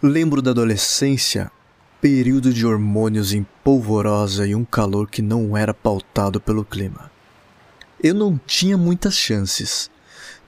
[0.00, 1.50] Lembro da adolescência,
[2.00, 7.10] período de hormônios em polvorosa e um calor que não era pautado pelo clima.
[8.00, 9.90] Eu não tinha muitas chances,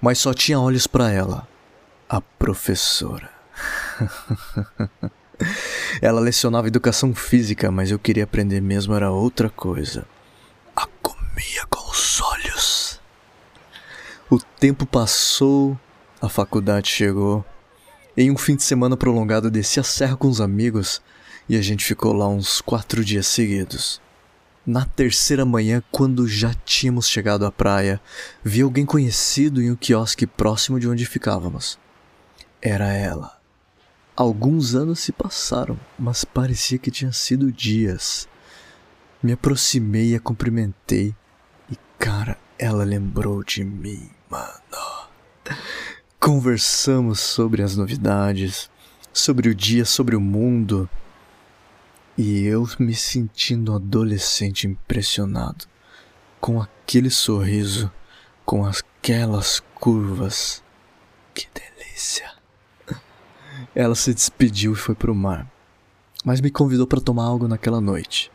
[0.01, 1.49] mas só tinha olhos para ela,
[2.09, 3.29] a professora.
[6.01, 10.07] ela lecionava educação física, mas eu queria aprender mesmo era outra coisa.
[10.77, 13.01] A comia com os olhos.
[14.31, 15.77] O tempo passou,
[16.23, 17.45] a faculdade chegou.
[18.21, 21.01] Em um fim de semana prolongado, desci a serra com os amigos
[21.49, 23.99] e a gente ficou lá uns quatro dias seguidos.
[24.67, 27.99] Na terceira manhã, quando já tínhamos chegado à praia,
[28.45, 31.79] vi alguém conhecido em um quiosque próximo de onde ficávamos.
[32.61, 33.41] Era ela.
[34.15, 38.29] Alguns anos se passaram, mas parecia que tinha sido dias.
[39.23, 41.15] Me aproximei e a cumprimentei,
[41.73, 44.90] e cara, ela lembrou de mim, mano.
[46.33, 48.71] Conversamos sobre as novidades,
[49.13, 50.89] sobre o dia, sobre o mundo.
[52.17, 55.65] E eu me sentindo adolescente impressionado,
[56.41, 57.91] com aquele sorriso,
[58.47, 60.63] com aquelas curvas.
[61.35, 62.31] Que delícia!
[63.75, 65.51] Ela se despediu e foi para o mar,
[66.25, 68.31] mas me convidou para tomar algo naquela noite.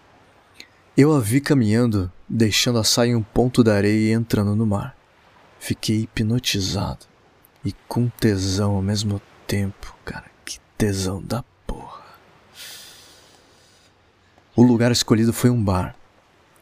[0.98, 4.66] Eu a vi caminhando, deixando a saia em um ponto da areia e entrando no
[4.66, 4.98] mar.
[5.58, 7.15] Fiquei hipnotizado
[7.66, 11.44] e com tesão ao mesmo tempo, cara, que tesão da
[14.58, 15.98] O lugar escolhido foi um bar,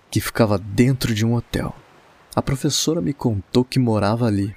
[0.10, 1.76] que ficava dentro de um hotel.
[2.36, 4.56] A professora me contou que morava ali.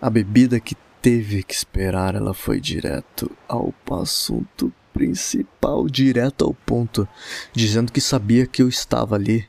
[0.00, 7.08] A bebida que teve que esperar, ela foi direto ao assunto principal, direto ao ponto,
[7.52, 9.48] dizendo que sabia que eu estava ali,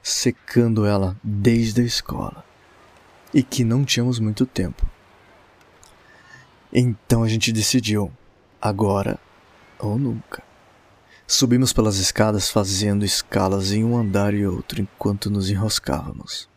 [0.00, 2.44] secando ela desde a escola
[3.32, 4.86] e que não tínhamos muito tempo.
[6.76, 8.10] Então a gente decidiu,
[8.60, 9.16] agora
[9.78, 10.42] ou nunca.
[11.24, 16.48] Subimos pelas escadas fazendo escalas em um andar e outro enquanto nos enroscávamos.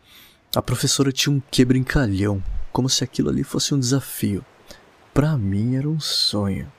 [0.56, 4.44] A professora tinha um que brincalhão, como se aquilo ali fosse um desafio.
[5.14, 6.72] Para mim era um sonho.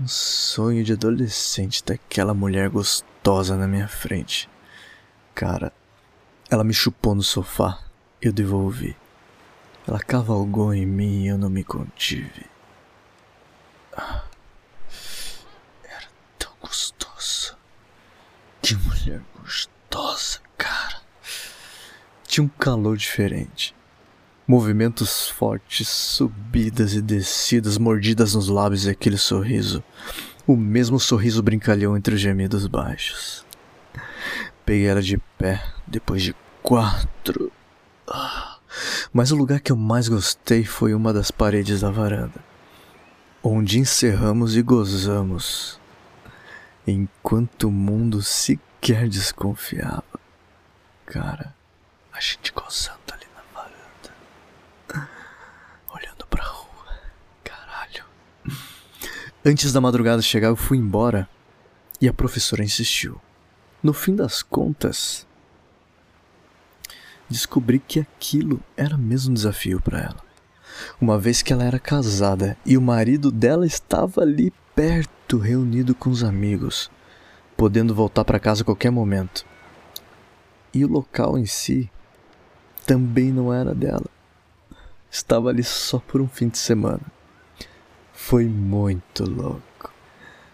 [0.00, 4.48] Um sonho de adolescente daquela mulher gostosa na minha frente.
[5.34, 5.72] Cara,
[6.48, 7.80] ela me chupou no sofá.
[8.22, 8.96] Eu devolvi.
[9.88, 12.46] Ela cavalgou em mim e eu não me contive.
[18.66, 21.00] Que mulher gostosa, cara.
[22.26, 23.72] Tinha um calor diferente.
[24.44, 29.84] Movimentos fortes, subidas e descidas, mordidas nos lábios e aquele sorriso.
[30.44, 33.46] O mesmo sorriso brincalhão entre os gemidos baixos.
[34.64, 37.52] Peguei ela de pé, depois de quatro.
[38.08, 38.58] Ah.
[39.12, 42.44] Mas o lugar que eu mais gostei foi uma das paredes da varanda,
[43.44, 45.78] onde encerramos e gozamos
[46.86, 50.04] enquanto o mundo sequer desconfiava.
[51.04, 51.54] Cara,
[52.12, 55.08] a gente gozando ali na varanda,
[55.92, 56.98] olhando pra rua,
[57.44, 58.04] caralho.
[59.44, 61.28] Antes da madrugada chegar, eu fui embora
[62.00, 63.20] e a professora insistiu.
[63.82, 65.26] No fim das contas,
[67.28, 70.26] descobri que aquilo era mesmo um desafio para ela.
[71.00, 76.10] Uma vez que ela era casada e o marido dela estava ali perto, reunido com
[76.10, 76.90] os amigos,
[77.56, 79.44] podendo voltar para casa a qualquer momento.
[80.72, 81.90] E o local em si
[82.86, 84.06] também não era dela.
[85.10, 87.00] Estava ali só por um fim de semana.
[88.12, 89.92] Foi muito louco.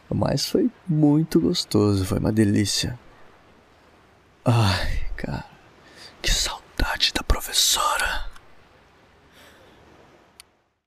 [0.09, 2.99] Mas foi muito gostoso, foi uma delícia.
[4.44, 5.44] Ai, cara,